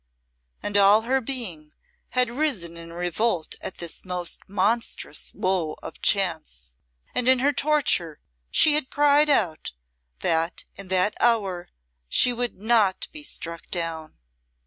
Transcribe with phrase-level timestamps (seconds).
[0.63, 1.73] And all her being
[2.09, 6.73] had risen in revolt at this most monstrous woe of chance,
[7.13, 8.19] and in her torture
[8.49, 9.73] she had cried out
[10.21, 11.69] that in that hour
[12.09, 14.17] she would not be struck down.